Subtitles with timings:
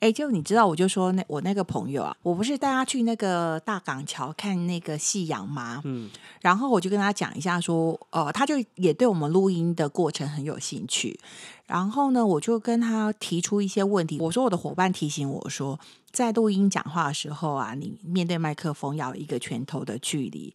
[0.00, 5.80] 哎，就你知道，我就说那我那个朋友啊，我不是带他去那个大港桥看那个夕阳吗？
[5.84, 6.10] 嗯，
[6.40, 11.18] 然后我就跟他讲一下说，呃，他就也对我们录音的过程很有兴趣。
[11.66, 14.18] 然后呢，我就跟他提出一些问题。
[14.20, 15.80] 我说我的伙伴提醒我说，
[16.12, 20.54] 在录音讲话的时候啊，你面对麦克风要一个拳头的距离。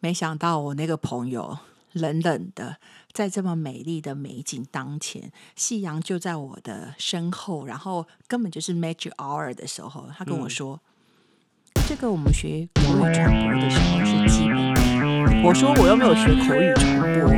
[0.00, 1.58] 没想到我那个朋友
[1.92, 2.78] 冷冷的，
[3.12, 10.80] 在这么美丽的美景当前，夕阳就在我的身后，然后根本就是 magic hour 的时候，他跟我说
[11.88, 14.80] ：“这个我们学口语传播的时候是基本的。”
[15.44, 17.28] 我说：“我又没有学口语传播。”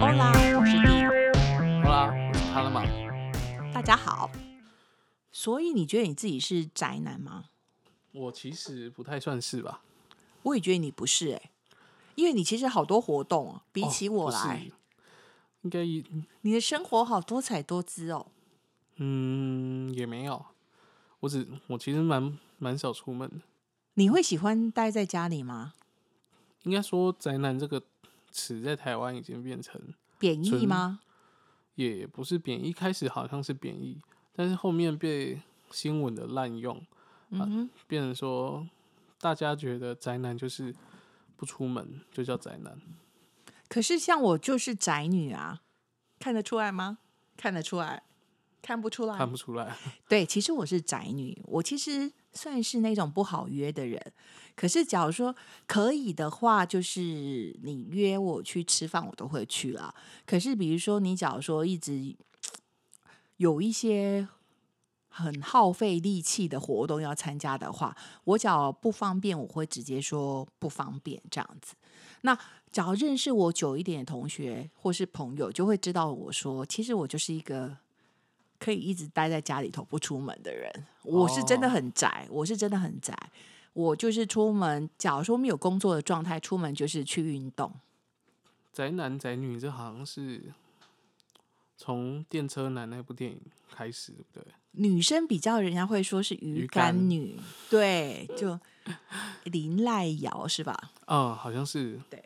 [0.00, 0.86] Hola，我是 D，
[1.84, 2.82] 好啦，我是帕拉玛。
[3.74, 4.30] 大家好。
[5.30, 7.44] 所以你觉得你自己是宅男吗？
[8.12, 9.82] 我其实不太算是吧。
[10.42, 11.50] 我也觉得你不是哎、
[12.14, 14.70] 因为你其实好多活动啊，比哦起我来，
[15.62, 16.02] 应该也
[16.42, 18.26] 你的生活好多彩多姿哦。
[18.96, 20.44] 嗯也没有。
[21.20, 23.36] 我只我其实蛮蛮少出门的。
[23.94, 25.74] 你会喜欢待在家里吗？
[26.62, 27.82] 应该说“宅男”这个
[28.30, 29.80] 词在台湾已经变成
[30.18, 31.00] 贬义纯吗？
[31.74, 34.00] 也不是贬义，一开始好像是贬义，
[34.34, 36.84] 但是后面被新闻的滥用，
[37.30, 38.66] 嗯哼，变成说
[39.20, 40.74] 大家觉得宅男就是
[41.36, 42.80] 不出门就叫宅男。
[43.68, 45.60] 可是像我就是宅女啊，
[46.18, 46.98] 看得出来吗？
[47.36, 48.02] 看得出来，
[48.62, 49.16] 看不出来。
[49.16, 49.76] 看不出来，
[50.08, 54.12] 对，其实我是宅女，我其实算是那种不好约的人。
[54.56, 59.94] 可是假如说可以的话，就是你约我去吃饭，我都会去啦。
[60.26, 62.16] 可是比如说你假如说一直
[63.36, 64.26] 有一些
[65.08, 71.74] 很耗费力气的活动要参加的话，我只要不方便，我会直接说不方便这样子。
[72.22, 72.34] 那
[72.70, 77.76] 只要认识我久一点的同学或是朋友，就会知道我说，其实我就是一个
[78.58, 80.70] 可以一直待在家里头不出门的人。
[81.04, 83.16] 我是真的哦很宅，我是真的很宅。
[83.72, 87.72] 我就是出门，假如说没有工作的状态，出门就是去运动。
[88.72, 90.52] 宅男宅女这好像是
[91.76, 93.40] 从《电车男》那部电影
[93.70, 94.54] 开始，对不对？
[94.72, 97.36] 女生比较人家会说是鱼鱼竿竿女，
[97.68, 98.58] 对，就
[99.44, 100.90] 林濑瑶是吧？
[101.06, 102.22] 嗯，好像是对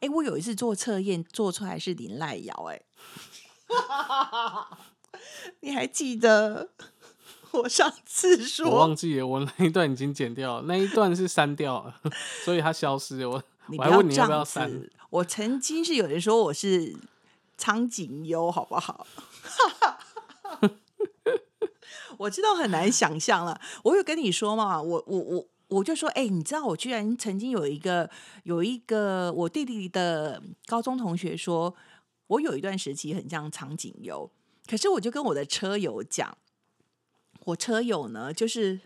[0.00, 2.82] 哎，我有一次做测验做出来是林濑瑶，哎，
[5.60, 6.70] 你还记得
[7.52, 12.00] 我上次说我忘记了，我那一段已经剪掉了，那一段是删掉了，
[12.44, 13.30] 所以它消失了。
[13.30, 13.42] 我
[13.78, 14.70] 我还问你要不要删。
[15.10, 16.94] 我曾经是有人说我是
[17.56, 19.06] 苍井优，好不好？
[22.24, 23.60] 我知道很难想象了。
[23.82, 28.08] 我有跟你说嘛，我我我我就说，哎、你知道我居然曾经有一个
[28.44, 31.74] 有一个我弟弟的高中同学说，
[32.28, 34.30] 我有一段时期很像苍井优，
[34.66, 36.36] 可是我就跟我的车友讲，
[37.44, 38.80] 我车友呢就是。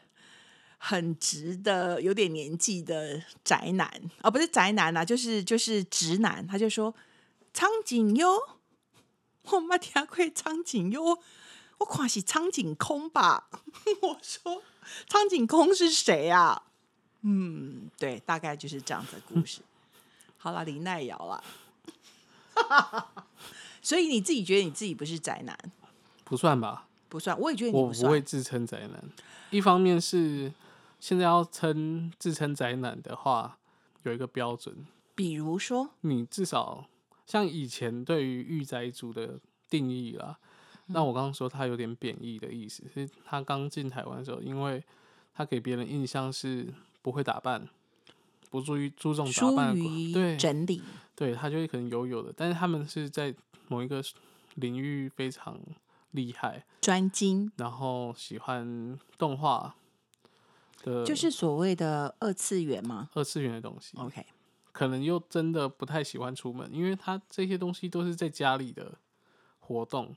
[0.80, 3.90] 很直的，有点年纪的宅男
[4.22, 6.46] 啊，不是宅男啊，就是就是直男。
[6.46, 6.94] 他就说
[7.52, 8.28] 苍井优，
[9.50, 11.18] 我没听过苍井优，
[11.78, 13.48] 我看是苍井空吧。
[14.02, 14.62] 我说
[15.08, 16.64] 苍井空是谁啊？
[17.22, 19.60] 嗯，对，大概就是这样的故事。
[20.38, 21.42] 好了，林奈瑶啦。
[23.82, 25.56] 所以你自己觉得你自己不是宅男，
[26.24, 26.86] 不算吧？
[27.08, 28.10] 不算，我也觉得你我不算。
[28.10, 29.04] 会自称宅男。
[29.50, 30.52] 一方面是
[31.00, 33.58] 现在要称自称宅男的话，
[34.02, 36.86] 有一个标准，比如说，你至少
[37.26, 39.40] 像以前对于御宅族的
[39.70, 40.38] 定义啦。
[40.88, 44.82] 嗯那我刚刚说他有点贬义的意思，是他刚进台湾的时候，因为
[45.34, 46.66] 他给别人印象是
[47.02, 47.68] 不会打扮，
[48.50, 49.74] 不注意注重打扮
[50.12, 50.82] 对整理，
[51.14, 53.34] 对，他就会可能有有的，但是他们是在
[53.68, 54.02] 某一个
[54.54, 55.60] 领域非常
[56.12, 59.74] 厉害，专精，然后喜欢动画
[60.82, 63.10] 的，就是所谓的二次元吗？
[63.12, 64.24] 二次元的东西，？OK，
[64.72, 68.94] 可能又真的不太喜欢出门，因为他这些东西都是在家里的
[69.60, 70.16] 活动，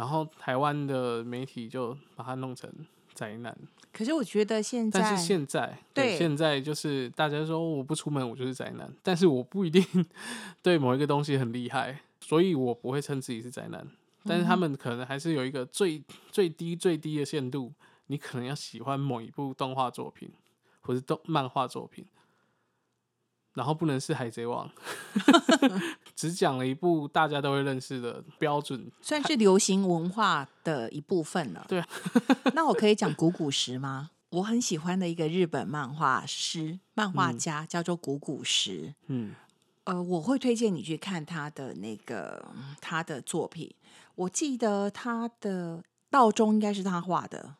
[0.00, 2.72] 然后台湾的媒体就把它弄成
[3.12, 3.54] 灾难，
[3.92, 9.84] 可是我觉得现在但是现在对现在就是大家说我不出门我就是宅男，但是我不一定
[10.62, 13.86] 对某一个东西很厉害，所以我不会称自己是宅男。
[14.24, 17.70] 但是他们可能还是有一个最最低最低的限度，
[18.06, 20.30] 你可能要喜欢某一部动画作品
[20.80, 22.02] 或是动漫画作品，
[23.54, 24.68] 然后不能是海贼王，
[26.14, 28.90] 只讲了一部大家都会认识的标准。
[29.00, 31.64] 算是流行文化的一部分了。
[31.68, 31.88] 对啊
[32.54, 34.10] 那我可以讲 古古石吗？
[34.30, 38.94] 我很喜欢的一个日本漫画师、漫画嗯家、叫做古古石。
[39.08, 39.34] 嗯，
[39.84, 43.74] 呃，我会推荐你去看他的那个嗯他的作品。
[44.14, 47.56] 我记得他的道中应该是他画的，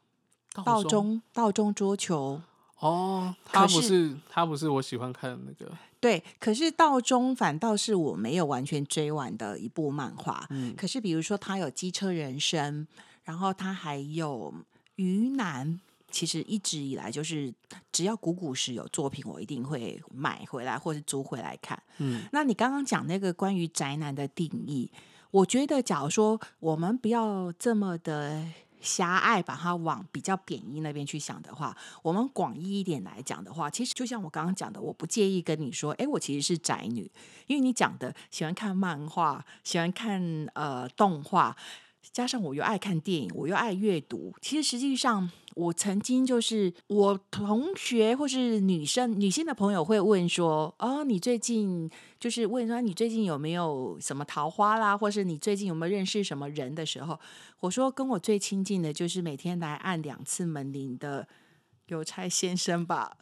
[0.65, 2.41] 道中道中桌球。
[2.81, 10.47] 哦，他不是他不是我喜欢看的那个，对，可是道中反倒是我没有完全追完的一部漫画。
[10.51, 12.87] 嗯可是比如说他有《机车人生》，
[13.23, 14.53] 然后他还有
[14.97, 15.69] 《鱼男》。
[16.13, 17.55] 其实一直以来就是，
[17.93, 21.81] 只要古古时有作品，我一定会买回来或是租回来看。
[21.99, 24.91] 嗯，那你刚刚讲那个关于宅男的定义，
[25.31, 28.45] 我觉得，假如说我们不要这么的
[28.81, 37.11] 狭隘，把它往比较贬义那边去想的话，我们广义一点来讲的话，其实就像我刚刚讲的，我不介意跟你说，哎，我其实是宅女，
[37.47, 41.57] 因为你讲的喜欢看漫画，喜欢看呃动画。
[42.13, 44.35] 加上我又爱看电影，我又爱阅读。
[44.41, 51.89] 其实实际上，我曾经就是我同学或是女生女性的朋友会问说：“哦，你最近
[52.19, 57.19] 就是问说你最近有没有什么桃花啦，或是你最近有没有认识什么人的时候，
[57.61, 61.29] 我说跟我最亲近的就是每天来按两次门铃的
[61.87, 63.17] 邮差先生吧，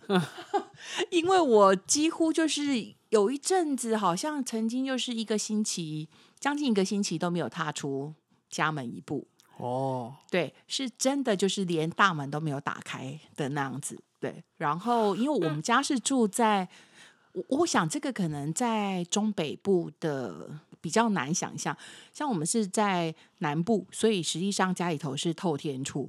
[1.10, 6.08] 因为我几乎就是有一阵子，好像曾经就是一个星期，
[6.38, 8.14] 将近一个星期都没有踏出
[8.49, 9.27] 家门一步。
[9.56, 13.99] 哦，对，是真的，就是连大门都没有打开的那样子。
[14.21, 16.69] 对，然后因为我们家是住在，
[17.33, 20.49] 我我想这个可能在中北部的
[20.81, 21.77] 比较难想象，
[22.12, 26.09] 像我们是在南部，所以实际上家里头是透天处，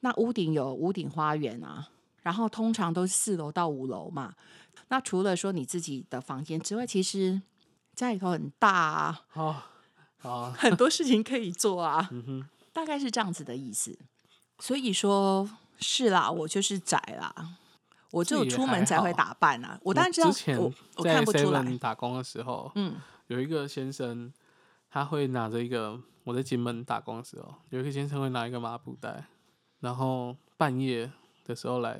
[0.00, 1.88] 那屋顶有屋顶花园啊，
[2.22, 4.34] 然后通常都是四楼到五楼嘛。
[4.88, 7.40] 那除了说你自己的房间之外，其实
[7.94, 9.56] 家里头很大啊，哦，
[10.20, 12.08] 好，很多事情可以做啊。
[12.12, 13.98] 嗯哼，大概是这样子的意思。
[14.58, 17.34] 所以说是啦，我就是宅啦，
[18.10, 19.80] 我只有出门才会打扮啊。
[19.82, 20.28] 我当然知道
[20.58, 22.96] 我我在看不出来打工的时候，嗯，
[23.28, 24.30] 有一个先生，
[24.90, 29.24] 他会拿着一个我在金门打工的时候，有一个先生会拿一个麻布袋，
[29.80, 31.10] 然后半夜
[31.46, 31.98] 的时候来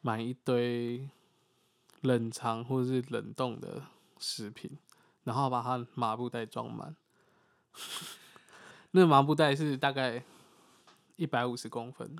[0.00, 1.10] 买一堆
[2.00, 3.82] 冷藏或者是冷冻的
[4.18, 4.78] 食品，
[5.24, 6.96] 然后把他麻布袋装满。
[8.92, 10.22] 那个麻布袋是大概
[11.16, 12.16] 一百五十公分，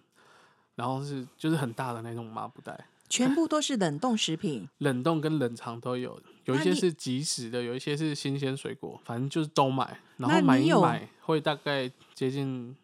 [0.75, 2.89] 然后是就是很大的那种麻布袋。
[3.09, 4.67] 全部都是冷冻食品。
[4.79, 10.01] 冷冻跟冷藏都有，有一些是即食的，有一些是新鲜水果，反正就是都买。
[10.17, 12.75] 然后买一买会大概接近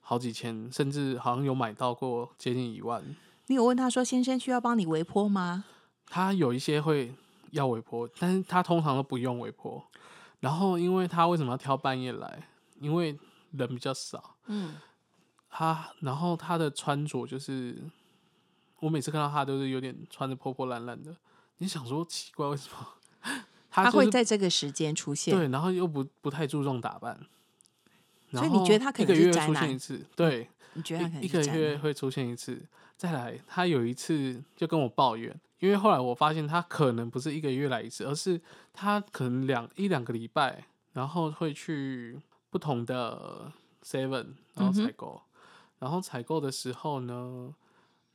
[0.00, 3.04] 好几千，甚至好像有买到过接近一万。
[3.48, 5.64] 你有问他说：“先生需要帮你微波吗
[6.06, 7.12] 他有一些会
[7.50, 9.84] 要微波，但是他通常都不用微波。
[10.40, 12.48] 然后因为他为什么要挑半夜来？
[12.80, 13.18] 因为
[13.52, 14.74] 人比较少。？”嗯，
[15.48, 17.82] 他然后他的穿着就是，
[18.80, 21.14] 我每次看到他都是有点穿的破破烂烂的。
[21.58, 22.86] 你想说奇怪，为什么
[23.70, 25.36] 他他会就是在这个时间出现。
[25.36, 27.20] 对，然后又不不太注重打扮，
[28.32, 30.04] 所以你觉得他可能一个月出现一次？
[30.14, 32.60] 对，你觉得他可能一一个月会出现一次。
[32.96, 38.38] 再来，他有一次就跟我抱怨，因为后来我发现他可能不是一个月来一次，而是
[38.74, 43.50] 他可能两一两个礼拜，然后会去不同的
[43.82, 45.22] Seven，然后采购，
[45.78, 47.54] 然后采购的时候呢，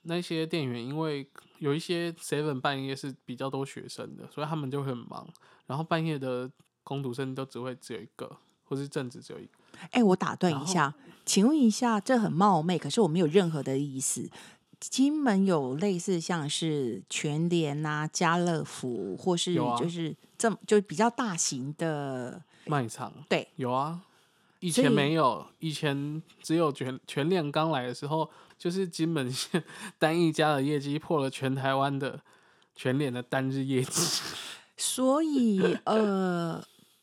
[0.03, 1.27] 那些店员因为
[1.57, 5.27] 有一些 Seven 半夜是比较多学生的，所以他们就会很忙，
[5.65, 6.47] 然后半夜的
[6.83, 9.51] 工读生都只会只有一个，或是正职只有一个。
[9.91, 10.93] 哎，我打断一下，
[11.25, 14.29] 请问一下，这很冒昧，可是我没有任何的意思。
[14.79, 24.01] 金门有类似像是全联呐、家乐福，或是就是这么就比较大型的，卖场对，有啊，
[24.59, 29.63] 以前没有，以前只有全全联刚来的时候，就是金门县
[29.97, 32.19] 单一家的业绩破了全台湾的
[32.75, 34.21] 全联的单日业绩。
[34.77, 36.61] 所以呃，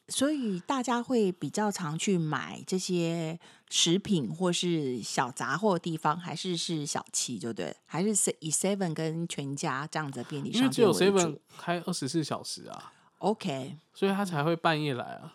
[0.09, 3.39] 所以大家会比较常去买这些
[3.71, 7.75] 食品或是小杂货的地方，还是是小七，对不对？
[7.87, 15.35] 还是以 Seven 跟全家这样子的便利商因为只有 seven 开二十四小时啊，OK 所以他才会半夜来啊。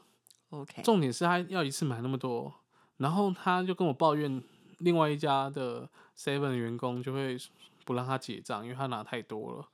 [0.49, 2.53] OK，重点是他要一次买那么多，
[2.97, 4.41] 然后他就跟我抱怨，
[4.79, 7.37] 另外一家的 seven 的员工就会
[7.83, 9.67] 不让他结账，因为他拿太多了。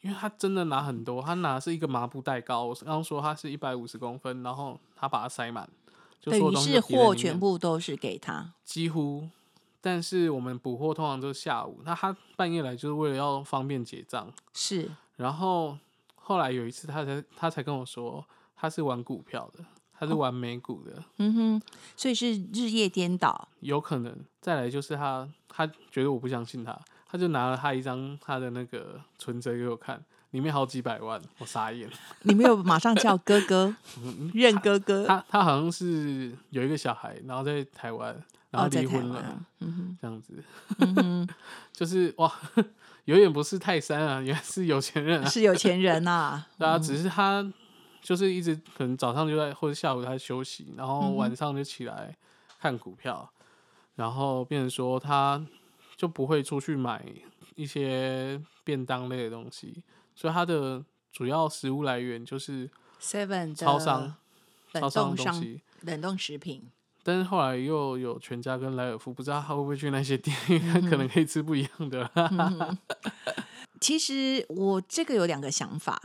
[0.00, 5.68] 因为他真的拿很多，他拿的是一个麻布袋高，我刚刚说他是一百五十公分，然后他把它塞满，
[6.20, 8.52] 就是货全部都是给他。
[8.64, 9.28] 几乎。
[9.80, 14.30] 但是我们补货通常都是下午，那他半夜来就是为了要方便结账。
[14.52, 15.78] 是然后
[16.16, 18.24] 后来有一次，他才他才跟我说，
[18.56, 19.64] 他是玩股票的，
[19.96, 21.62] 他是玩美股的，嗯哼，
[21.96, 23.48] 所以是日夜颠倒。
[23.60, 24.14] 有可能。
[24.40, 26.76] 再来就是他，他觉得我不相信他，
[27.10, 31.88] 他就拿了他一张他的那个存折给我看，里面好几百万，我傻眼。
[32.22, 33.74] 你没有马上叫哥哥，
[34.34, 38.14] 认哥哥，他他好像是有一个小孩，然后在台湾，
[38.50, 39.40] 然后离婚了，
[40.00, 40.34] 这样子，
[40.78, 41.26] 嗯，
[41.72, 42.30] 就是哇，
[43.06, 45.28] 有点不是泰山啊，原来是有钱人啊。
[45.28, 47.50] 是有钱人呐、对啊，只是他
[48.02, 52.14] 就是一直可能早上就在或者下午他在休息，然后晚上就起来
[52.60, 53.30] 看股票，
[53.96, 55.42] 然后变成说他
[55.98, 57.04] 就不会出去买
[57.56, 59.82] 一些便当类的东西，
[60.14, 64.14] 所以它的主要食物来源就是 Seven 超商
[64.72, 65.60] 超冷商的东西。
[65.82, 66.70] 冷冻食品，
[67.04, 72.78] 但是后来又有全家跟莱尔富，不知道他会不会去那些店，因为他可能可以吃不一样的。
[73.80, 76.02] 其实我这个有两个想法，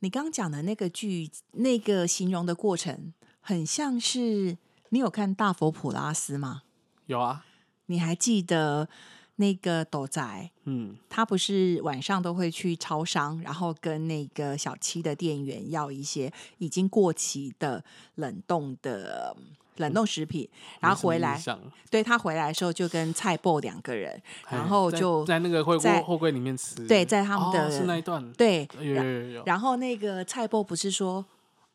[0.00, 4.58] 你刚刚讲的那个剧，那个形容的过程，很像是
[4.90, 6.62] 你有看《大佛普拉斯》吗？
[7.06, 7.46] 有啊，
[7.86, 8.90] 你还记得
[9.36, 19.36] 那个斗仔，嗯，他不是晚上都会去超商，然后跟那个小七的店员要一些已经过期的冷冻的
[19.76, 20.48] 冷冻食品，
[20.80, 21.38] 然后回来，
[21.90, 31.24] 对他回来的时候就跟蔡伯两个人，然后就在那个货在柜货柜里面吃，对在他们哦的是那一段，对，有有有有，然后那个蔡波不是说，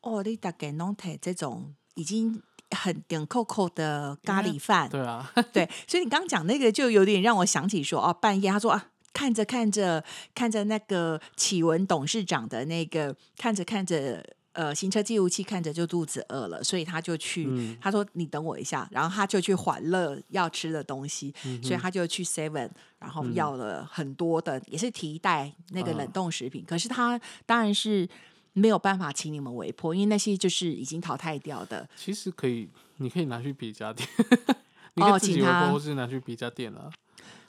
[0.00, 2.42] 哦，你大概弄台这种已经
[2.74, 8.88] 很点扣扣的咖喱饭，对啊， 对，所以你刚刚讲那个就有点让我想起说，哦，半夜他说啊。
[9.14, 10.02] 看着看着
[10.34, 14.24] 看着那个启文董事长的那个看着看着
[14.54, 17.76] 呃行车记录器看着就肚子饿了，所以他就去、嗯。
[17.78, 28.08] 他说你等我一下，然后他就去欢乐要吃的东西，嗯所以他就去 Seven，然后要了很多的、也是提袋那个冷冻食品，可是他当然是
[28.52, 31.88] 没有办法请你们委托，因为那些就是已经淘汰掉的。
[31.96, 32.68] 其实可以，
[32.98, 34.08] 你可以拿去别家店，
[34.94, 36.90] 你哦可以自己微请他波，或是拿去别家店啊。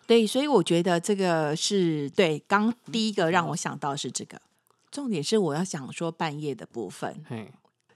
[0.06, 2.40] 对，所以我觉得这个是对。
[2.48, 4.42] 刚第一个让我想到是这个，
[4.92, 7.24] 重点是我要想说半夜的部分。
[7.28, 7.52] 嘿，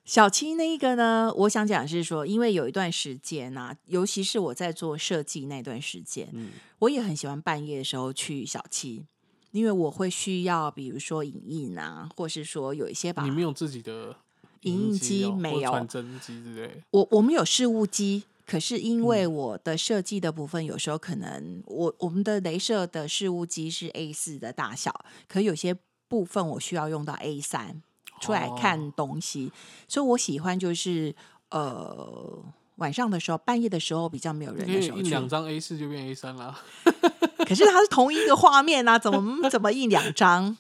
[0.06, 9.06] 小七那一个呢，我想讲是说，因为有一段时间啊，尤其是我在做设计那段时间，嗯我也很喜欢半夜的时候去小七，
[9.52, 14.16] 因为我会需要，比如说影印啊，或是说有一些吧你没有自己的
[14.62, 19.34] 影印机没有或传真机之类，我我们有事务机，可是因为嗯。
[19.34, 25.76] 我的设计的部分，有时候可能我我们的镭射的事务机是 A 四的大小，可有些
[26.08, 27.82] 部分我需要用到 A 三
[28.20, 28.56] 出来哦。
[28.60, 29.52] 看东西，
[29.88, 31.16] 所以我喜欢就是
[31.52, 32.44] 呃
[32.78, 34.98] 晚上的时候，半夜的时候比较没有人的时候。
[34.98, 36.58] 印两张 A 四就变 A 三了。
[37.48, 40.58] 可是它是同一个画面啊，怎么 怎么印两张？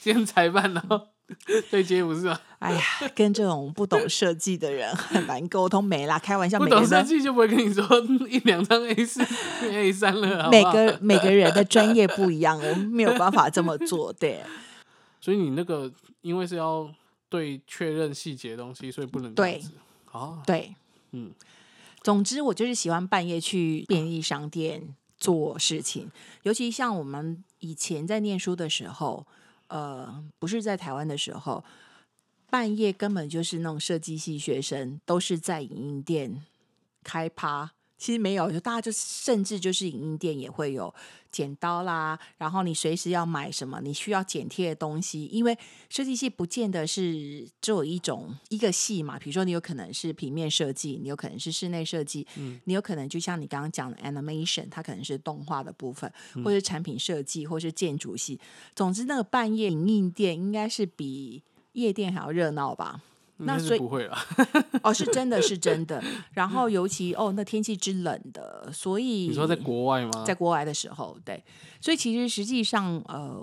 [0.00, 1.08] 兼裁判然后
[1.70, 2.40] 对接不是吗？
[2.60, 2.82] 哎呀，
[3.14, 5.82] 跟这种不懂设计的人很难沟通。
[5.82, 7.84] 没啦，开玩笑，不懂设计就不会跟你说
[8.28, 9.22] 一两张 A 四
[9.60, 14.12] 变 A 三了，每好个每个人的专业不一样，我们没有办法这么做。
[14.12, 14.40] 对
[15.20, 15.90] 所以你那个
[16.22, 16.88] 因为是要
[17.28, 19.70] 对确认细节的东西，所以不能这样对子。
[20.10, 20.74] 啊，对，
[21.12, 21.32] 嗯，
[22.02, 26.10] 总之我就是喜欢半夜去便利商店做事情，
[26.42, 29.26] 尤其像我们以前在念书的时候，
[29.68, 31.64] 呃，不是在台湾的时候，
[32.50, 36.44] 半夜根本就是那种设计系学生都是在影音店
[37.02, 37.72] 开趴。
[37.98, 40.94] 其实没有，就大家就甚至就是影印店也会有
[41.32, 45.58] 剪刀啦，然后你随时要买什么，你需要剪贴的东西，因为
[45.90, 52.26] 设计系不见得是只有一种一个系嘛，比如说你有可能是平面设计，你有可能是室内设计，
[52.64, 56.10] 你有可能就像你刚刚讲的 animation，它可能是动画的部分，
[56.44, 58.38] 或是产品设计，或是建筑系。
[58.76, 63.02] 总之，那个半夜影印店应该是比夜店还要热闹吧？
[63.38, 64.16] 那所以不会了。
[64.82, 66.02] 哦，是真的是真的。
[66.32, 70.24] 然后尤其哦，那天气之冷的，所以你说在国外吗？
[70.26, 71.42] 在国外的时候，对，
[71.80, 73.40] 所以其实实际上，呃，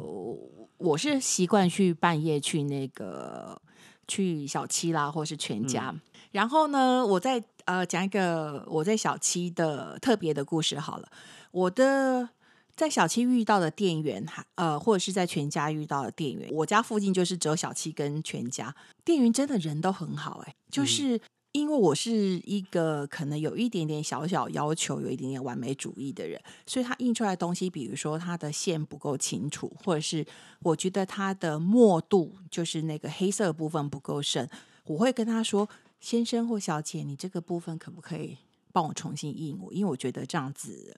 [0.77, 3.61] 我是习惯去半夜去那个
[4.07, 5.91] 去小七啦，或是全家。
[5.93, 6.01] 嗯
[6.35, 11.07] 然后呢，我再呃讲一个我在小七的特别的故事好了。
[11.51, 12.27] 我的
[12.75, 21.19] 在小七遇到的店员，还呃，或者是在全家遇到的店员，我家附近就是只有小七跟全家，店员真的人都很好、哎，就是。
[21.55, 22.11] 因为我是
[22.43, 30.25] 一个可能有一点点小小要求、有一点点完美主义的人，所以他印出来的东西，比如说他的线不够清楚，或者是
[30.59, 34.49] 我觉得他的墨度，就是那个黑色的部分不够深，
[34.83, 35.69] 我会跟他说
[36.01, 38.37] ：“先生或小姐，你这个部分可不可以
[38.73, 39.71] 帮我重新印我？
[39.71, 40.97] 因为我觉得这样子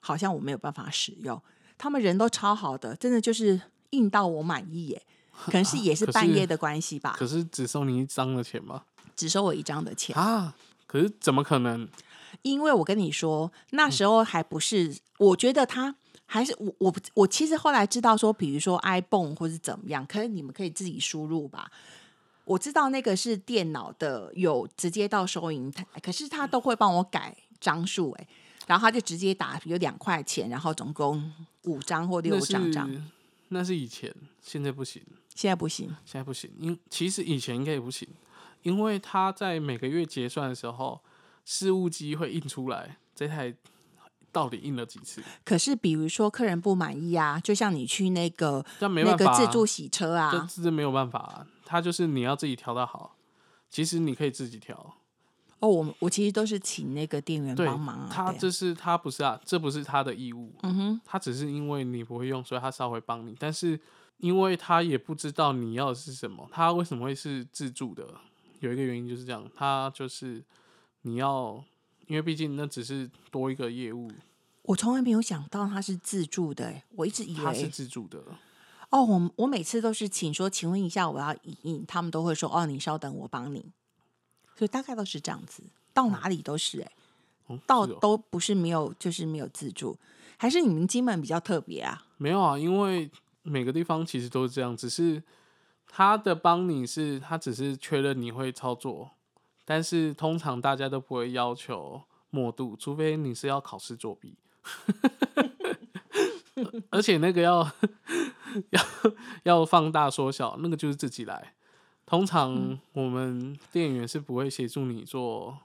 [0.00, 1.40] 好像我没有办法使用。”
[1.78, 5.02] 他们人都超好的，真的就是硬到我满意耶。
[5.46, 8.82] 可能是也是半夜的关系吧， 可是只收你一张的钱吗？
[9.16, 10.14] 只收我一张的钱。
[10.14, 10.54] 啊，
[10.86, 11.88] 可是怎么可能？
[12.42, 15.94] 因为我跟你说，那嗯时候还不是，我觉得他
[16.26, 21.70] 还是我我我其实后来知道说，比如说 iPhone 或是怎么样，可是你们可以自己输入吧。
[22.44, 28.26] 我知道那个是电脑的，有直接到收银台，可是他都会帮我改张数哎，
[28.70, 31.32] 然后他就直接打有两块钱，然后总共
[31.64, 32.88] 五张或六张张。
[33.48, 35.02] 那是以前，现在不行。
[35.34, 36.48] 现在不行，现在不行。
[36.56, 38.06] 因其实以前应该也不行，
[38.62, 41.00] 因为他在每个月结算的时候，
[41.44, 43.52] 事务机会印出来这台
[44.30, 45.20] 到底印了几次。
[45.44, 51.44] 可是比如说客人不满意啊，就像你去那个那个自助洗车啊，这这没有办法。
[51.64, 53.16] 他就是你要自己调的好，
[53.68, 54.94] 其实你可以自己调。
[55.60, 58.08] 哦，我我其实都是请那个店员帮忙啊。
[58.10, 60.52] 他这是他不是啊，这不是他的义务。
[60.62, 63.36] 嗯哼，他只是因为你不会用，所以他稍微帮你。
[63.38, 63.78] 但是
[64.18, 68.06] 因为他也不知道你要的是什么，他为什么会是自助的？
[68.60, 70.42] 有一个原因就是这样，他就是
[71.02, 71.62] 你要，
[72.06, 74.10] 因为毕竟那只是多一个业务。
[74.62, 78.22] 我从来没有想到他是自助的，我一直以为他是自助的。
[78.90, 83.72] 哦，我我每次都是请说，请问一下，我要影印，他们都会说，哦，你稍等，我帮你。
[84.60, 85.62] 所以大概都是这样子，
[85.94, 86.92] 到哪里都是哎，
[87.66, 89.96] 到都不是没有，就是没有自助，
[90.36, 92.04] 还是你们金门比较特别啊？
[92.18, 95.22] 没有啊，因为每个地方其实都是这样，只是
[95.88, 99.12] 他的帮你是他只是确认你会操作，
[99.64, 104.36] 但是通常大家都不会要求默度，除非你是要考试作弊。
[106.90, 107.66] 而且那个要
[108.68, 108.82] 要
[109.44, 111.54] 要放大缩小，那个就是自己来。
[112.10, 115.56] 通常我们店员是不会协助你做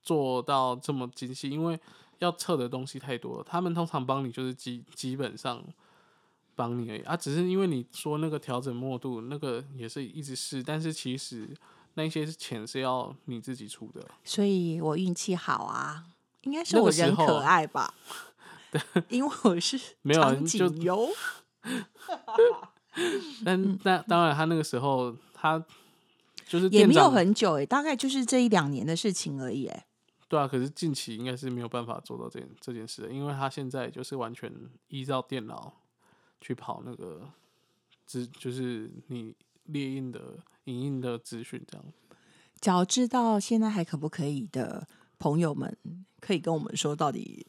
[0.00, 1.76] 做到这么精细，因为
[2.20, 3.44] 要测的东西太多了。
[3.44, 5.60] 他们通常帮你就是基基本上
[6.54, 11.52] 帮你而已啊，只是因为你说那个调整墨度，那个也是一直试，但是其实
[11.94, 14.06] 那些钱是要你自己出的。
[14.22, 16.04] 所以我运气好啊，
[16.42, 17.92] 应该是我人可爱吧。
[19.10, 21.08] 因为我是没有就油，
[23.44, 25.62] 但但当然，他那个时候他
[26.46, 29.86] 就是也没有很久哎，大概就是这一两年的事情而已哎。
[30.28, 34.52] 对啊，可是近期应该是没有办法做到这件这件事，因为他现在就是完全
[34.88, 35.72] 依照电脑
[36.40, 37.28] 去跑那个
[38.06, 39.34] 资，就是你
[39.64, 41.84] 列印的影印的资讯这样。
[42.60, 44.86] 早知道现在还可不可以的
[45.18, 45.76] 朋友们，
[46.20, 47.46] 可以跟我们说到底。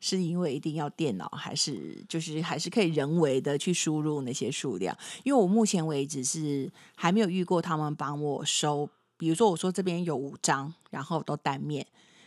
[0.00, 4.96] 是因为一定要电脑，还是就是还是可以人为的去输入那些数量？
[5.24, 11.86] 因为我目前为止是还没有遇过他们帮我收，比如说我说这边有五张，然后都单面，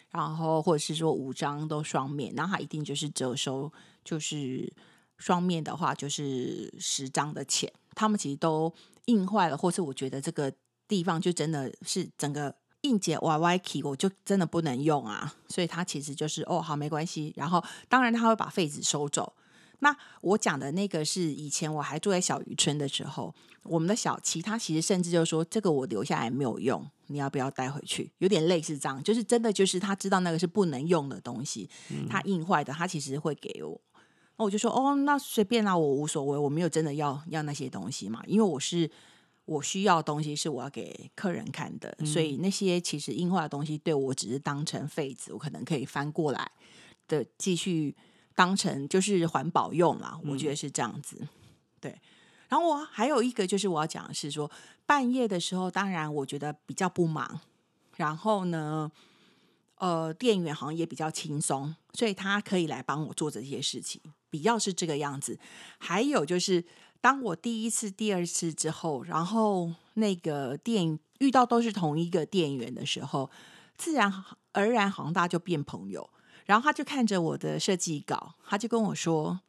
[0.10, 3.72] 然后或者是说五张都双面，那他一定就是折收，
[4.04, 4.72] 就是
[5.18, 7.72] 双面的话就是十张的钱。
[7.96, 8.74] 他们其实都
[9.06, 10.52] 印坏了，或是我觉得这个
[10.88, 12.61] 地方就真的是整个。
[12.82, 19.34] 硬解 Y Y key 我就真的不能用啊，所以他其实就是哦好没关系，然后当然他会把废纸收走。
[19.80, 28.12] 那我讲的那个是以前我还住在小渔村的时候，我们的小七他其实甚至就说这个我留下来没有用，你要不要带回去？
[28.20, 31.70] 有点类似这样，就是真的就是他知道那个是不能用的东西，
[32.10, 33.82] 他印坏的他其实会给我。
[34.38, 38.90] 那我就说哦那随便啦，我无所谓，我没有真的要要那些东西嘛，因为我是。
[39.52, 46.50] 我需要东西是我要给客人看的，所以那些其实硬化的东西对我只是当成废纸，我可能可以翻过来
[47.06, 47.94] 的继续
[48.34, 50.18] 当成就是环保用啦。
[50.24, 51.28] 我觉得是这样子。
[51.82, 52.00] 对，
[52.48, 54.50] 然后我还有一个就是我要讲的是说，
[54.86, 57.42] 半夜的时候，当然我觉得比较不忙，
[57.98, 58.90] 然后呢，
[59.76, 65.38] 呃，店员好像也比较轻松，所以他可以来帮我做这些事情，比较是这个样子。
[65.78, 66.64] 还有就是。
[67.02, 73.30] 当我第一次、第二次之后，然后那个店遇到都是同一个店员的时候，
[73.76, 76.08] 自然而然好像大家就变朋友。
[76.46, 79.40] 然后他就看着我的设计稿，他就跟我说：“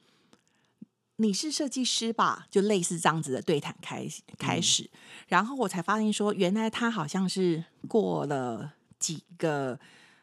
[1.17, 4.07] 你是设计师吧？”就类似这样子的对谈开
[4.39, 4.89] 开始。
[5.29, 9.79] 然后我才发现说，原来他好像是过了几个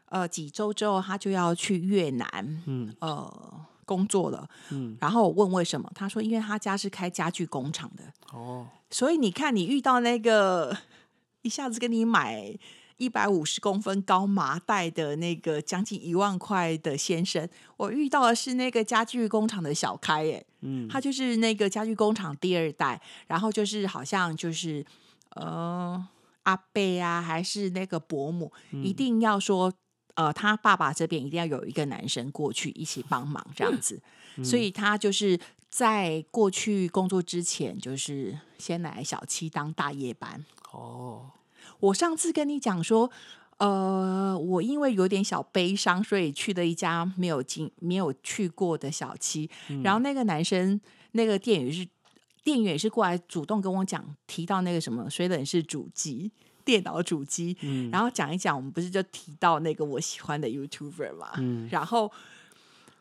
[0.06, 2.64] 呃几周之后，他就要去越南。
[2.66, 3.66] 嗯，呃。
[3.90, 10.78] 工作了，嗯，然后我问为什么，他说因为他家是开家具工厂的，哦，所以你看你遇到那个
[11.42, 12.56] 一下子给你买
[12.98, 24.86] 一百五十公分高麻袋的那个将近一万块的先生，我遇到的是那个家具工厂的小开，哎，嗯，他就是那个家具工厂第二代，然后就是好像就是
[25.32, 26.08] 呃
[26.44, 28.52] 阿贝啊，还是那个伯母，
[28.84, 29.74] 一定要说。
[30.20, 34.02] 呃，他爸爸这边一定要有一个男生过去一起帮忙这样子，
[34.44, 40.44] 所以他就是在过去工作之前，就是先来小七当大夜班。
[40.74, 41.32] 哦，
[41.80, 43.10] 我上次跟你讲说，
[43.60, 49.50] 呃，我因为有点小悲伤，所以去了一家没有进、没有去过的小七。
[49.84, 50.82] 然后那个男生，
[51.14, 51.88] 那个店员是
[52.44, 56.30] 店员也是过来主动跟我讲，提到那个什么水冷式主机、
[56.70, 61.32] 电脑主机，嗯然后讲一讲，我们不是就提到那个我喜欢的 YouTuber 嘛？
[61.38, 62.12] 嗯然后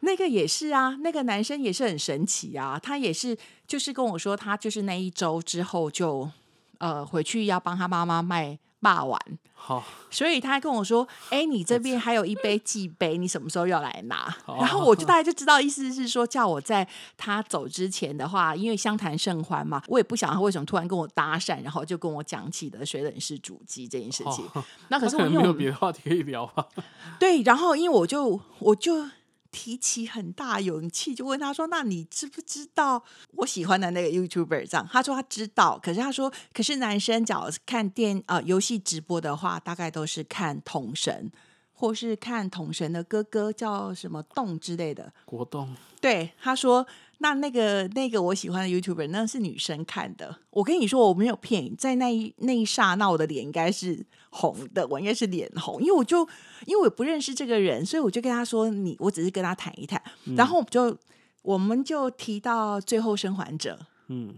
[0.00, 6.30] 那个也是啊，那个男生也是很神奇啊，他也是就是跟我说，他就是那一周之后就
[6.78, 9.20] 呃回去要帮他妈妈卖霸完，
[9.54, 16.86] 好，所以他还跟我说：“哎、你这边还有一杯寄杯，你什么时候要来拿？”哦然后我就大概就知道，意思是说叫我在
[17.16, 24.48] 他走之前的话，因为相谈甚欢嘛，我也不想他为什么突然跟我搭讪，然后就跟我讲起了水冷式主机这件事情。
[24.54, 26.66] 哦那可是我因为我别的话题可以聊吧？
[27.18, 29.04] 对，然后因为我就我就
[29.50, 41.30] 提起很大勇气，就问他说：“那你知不知道我喜欢的那个 YouTuber？” 这样，他说他知道，可是他说，可是男生只要是看电呃游戏直播的话，大概都是看统神，
[41.72, 45.12] 或是看统神的哥哥叫什么动之类的。
[45.24, 46.86] 国栋对，他说
[47.18, 50.38] 那那个那个我喜欢的 YouTuber 那是女生看的。
[50.50, 56.20] 我跟你说，我没有骗你，在那一那一刹那，我的脸应该是红的，我应该是脸红，因为我就
[56.66, 60.00] 因为我不认识这个人，所以我就跟他说你，我只是跟他谈一谈，
[60.36, 60.96] 然后我们就
[61.42, 63.78] 我们就提到最后生还者。
[64.08, 64.34] 嗯，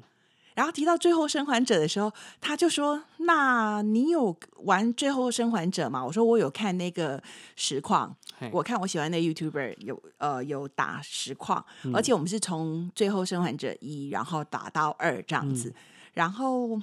[0.61, 7.23] 然后提到最后生还者的时候，他就说：“那你有玩最后生还者吗？”我说：“我有看那个
[7.57, 8.15] 实况，
[8.53, 15.73] 我看我喜欢的 YouTuber 有呃有打实况，而且我们是从最后生还者一，然后打到二这样子，
[16.13, 16.79] 然后。”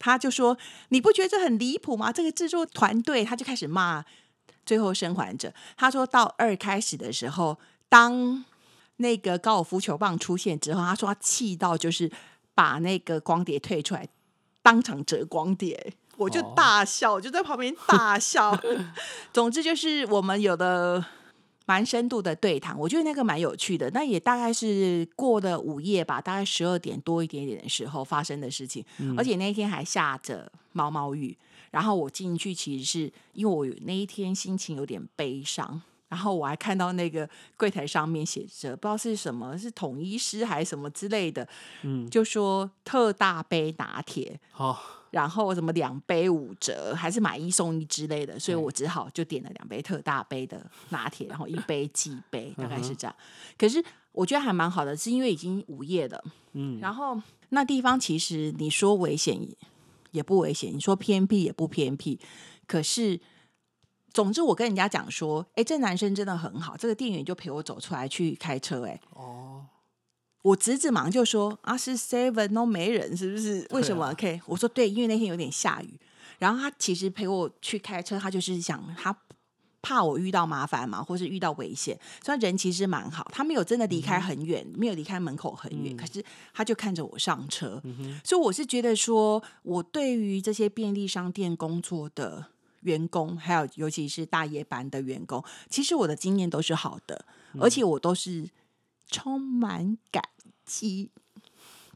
[0.00, 0.56] 他就说
[0.90, 2.12] ：“你不觉得这很离谱吗？
[2.12, 4.00] 这个制作团队，他就开始骂
[4.64, 5.48] 《最后生还者》。
[5.76, 8.44] 他说到二开始的时候，当
[8.98, 12.08] 那个高尔夫球棒出现之后，他说他气到就是
[12.58, 14.08] 把那个光碟退出来，
[14.62, 15.92] 当场折光碟。
[16.16, 18.60] 我就哦大笑，我就在旁边大笑。
[19.32, 21.04] 总之就是我们有的
[21.66, 23.88] 蛮深度的对谈，我觉得那个蛮有趣的。
[23.90, 28.84] 那也大概是过了午夜吧，大概十二点多一点点的时候发生的事情，
[29.16, 31.38] 而且那一天还下着毛毛雨。
[31.70, 41.46] 然后我进去，其实是因为我有那一天心情有点悲伤，然后我还看到那个柜台上面写着不知道是什么，是统一师还是什么之类的，
[41.82, 53.14] 嗯，就说特大杯拿铁，好，然后什么两杯五折，还是买一送一之类的，所以我只好就点了两杯特大杯的拿铁，然后一杯 寄杯，大概是嗯这样。
[53.58, 59.56] 可是我觉得还蛮好的，是因为已经午夜了，嗯，然后那地方其实你说危险也
[60.12, 62.18] 也不危险，你说偏僻也不偏僻，
[62.66, 63.20] 可是。
[64.12, 69.64] 总之，我跟人家讲说，哎，这男生真的很好，这个店员就陪我走出来去开车、诶哎，哦，
[70.42, 73.66] 我侄子马上就说啊，是 Seven 都没人，是不是？
[73.70, 75.98] 为什么啊？OK，我说对，因为那天有点下雨。
[76.38, 79.14] 然后他其实陪我去开车，他就是想他
[79.82, 81.98] 怕我遇到麻烦嘛，或是遇到危险。
[82.24, 87.82] 虽然人其实蛮好，他没有真的离开很远，没有离开门口很远，可是他就看着我上车。
[88.22, 92.46] 所以我是觉得说，我对于这些便利商店工作的
[92.80, 97.24] 员工，还有尤其是大夜班的员工，其实我的经验都是好的，
[97.60, 98.48] 而且我都是
[99.10, 100.22] 充满感
[100.64, 101.10] 激，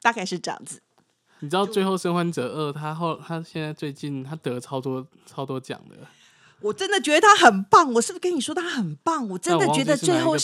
[0.01, 0.81] 大概是这样子。
[1.41, 5.97] 你知道《最后生还者二》他后他现在最近他得超多超多奖的，
[6.61, 9.29] 我真的觉得他很棒，我是不是跟你说他很棒？
[9.29, 10.37] 我真的觉得最后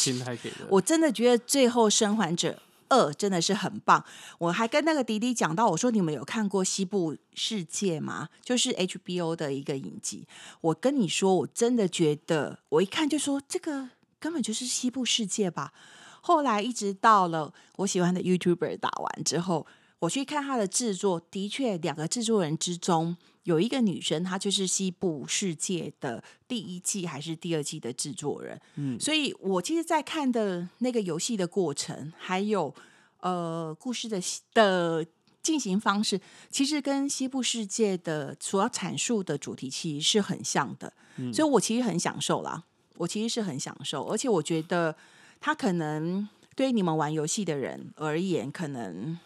[0.69, 4.05] 我真的觉得最后生还者二真的是很棒。
[4.39, 8.29] 我还跟那个迪迪讲到，我说你们有看过《西部世界》吗？
[8.43, 10.27] 就是 HBO 的一个影集。
[10.61, 15.73] 我跟你说，我真的觉得，我一看就说这个根本就是西部世界吧。
[16.21, 19.67] 后来一直到了我喜欢的 YouTuber 打完之后，
[20.01, 23.17] 我去看他的制作，的确两个制作人之中
[23.49, 28.61] 有一个女生，她就是西部世界的第一季还是第二季的制作人。
[28.77, 32.75] 嗯所以我其实，在看的那个游戏的过程，还有
[33.21, 34.21] 呃故事的
[34.53, 35.07] 的
[35.43, 40.93] 进行方式，其实跟西部世界的所要阐述的主题其实是很像的。
[41.33, 42.63] 所以我其实很享受啦，
[42.97, 44.95] 我其实是很享受，而且我觉得
[45.41, 49.19] 他可能对于你们玩游戏的人而言，可能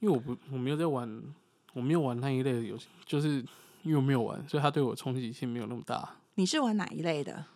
[0.00, 1.22] 因为我不我没有在玩，
[1.72, 3.42] 我没有玩那一类的游戏，就是
[3.82, 6.16] 因为我没有玩，所以他对我冲击性没有那么大。
[6.34, 7.46] 你是玩哪一类的？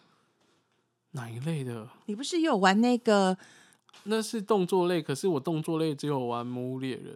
[1.13, 1.89] 哪一类的？
[2.07, 3.37] 你不是也有玩那个
[4.05, 7.15] 那是动作类，可是我动作类只有玩《魔物猎人》，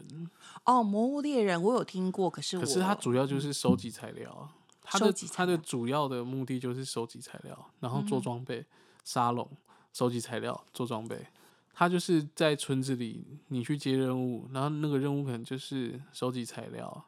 [0.65, 4.55] 哦《魔物猎人》，我有听过，可是我可是它主要就是收集材料啊。
[4.91, 8.65] 它的它的主要的目的就是收集材料，然后嗯做装备、
[9.05, 9.47] 沙龙、
[9.93, 11.27] 收集材料、做装备。
[11.75, 17.05] 它就是在村子里，你去接任务，然后那个任务可能就是收集材料，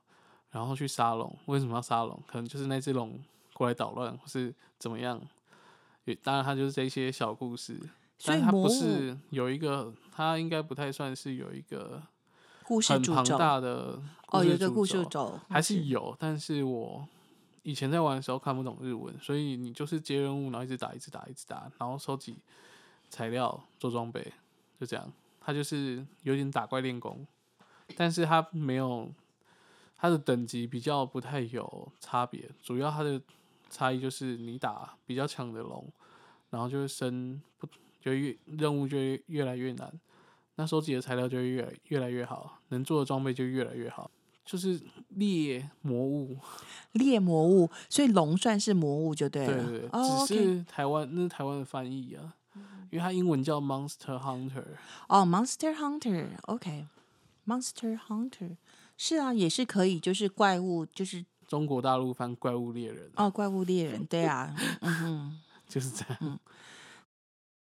[0.50, 1.34] 然后去沙龙。
[1.46, 2.22] 为什么要沙龙？
[2.26, 3.18] 可能就是那只龙
[3.52, 5.20] 过来捣乱，或是怎么样。
[6.06, 7.78] 也当然，它就是这些小故事，
[8.18, 12.02] 所以但它不是有一个，它应该不太算是有一个
[12.64, 17.06] 故事很庞大的哦，有一个故事轴轴还是有，但是我
[17.62, 22.36] 以前在玩的时候看不懂日文，所以你就是接任务，然后一直打，一直打，一直打，然后收集
[23.10, 24.32] 材料做装备，
[24.80, 25.12] 就这样。
[25.38, 27.26] 它就是有点打怪练功，
[27.96, 29.10] 但是它没有
[30.00, 33.20] 它的等级比较不太有差别，主要它的
[33.68, 35.86] 差异就是你打比较强的龙，
[36.48, 37.68] 然后就会升不
[38.00, 39.92] 就越任务就会越来越难，
[40.54, 44.10] 那收集的材料就会越来越来越好，能做的装备就越来越好。
[44.42, 46.38] 就是猎魔物，
[46.92, 49.64] 猎魔物，所以龙算是魔物就对了。
[49.64, 49.88] 对对
[50.26, 52.34] 只是台湾那是台湾的翻译啊，
[52.90, 54.64] 因为它英文叫 Monster Hunter，
[55.08, 58.56] 哦，Monster Hunter，OK，Monster Hunter
[59.02, 65.40] 是啊，也是可以，就是怪物，就是中国大陆翻怪物猎人，哦，怪物猎人，对啊，嗯哼。
[65.66, 66.38] 就是这样。